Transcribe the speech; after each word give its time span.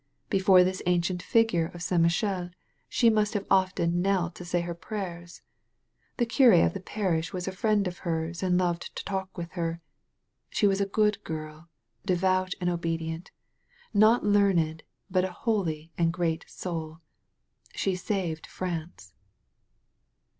Before 0.31 0.63
this 0.63 0.81
ancient 0.87 1.21
statue 1.21 1.69
of 1.75 1.83
St. 1.83 2.01
Michel 2.01 2.49
she 2.89 3.11
must 3.11 3.35
have 3.35 3.45
often 3.51 4.01
knelt 4.01 4.33
to 4.33 4.43
say 4.45 4.61
her 4.61 4.73
prayers. 4.73 5.43
The 6.17 6.25
cur£ 6.25 6.65
of 6.65 6.73
the 6.73 6.79
parish 6.79 7.31
was 7.33 7.47
a 7.47 7.51
friend 7.51 7.85
of 7.87 7.99
hers 7.99 8.41
and 8.41 8.57
loved 8.57 8.95
to 8.95 9.05
talk 9.05 9.37
with 9.37 9.51
her. 9.51 9.79
She 10.49 10.65
was 10.65 10.81
a 10.81 10.87
good 10.87 11.23
girl, 11.23 11.69
devout 12.03 12.55
and 12.59 12.67
obedient, 12.67 13.29
not 13.93 14.25
learned, 14.25 14.81
but 15.11 15.23
a 15.23 15.31
holy 15.31 15.91
and 15.99 16.11
great 16.11 16.45
soul. 16.49 16.99
She 17.75 17.95
saved 17.95 18.47
France. 18.47 19.13